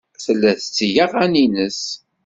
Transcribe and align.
Tella 0.23 0.51
tetteg 0.61 0.95
aɣan-nnes. 1.05 1.81